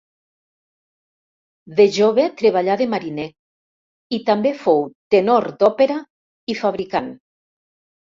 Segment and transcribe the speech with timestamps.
[1.79, 3.25] De jove treballà de mariner
[4.19, 4.81] i també fou
[5.17, 5.99] tenor d’òpera
[6.55, 7.13] i fabricant.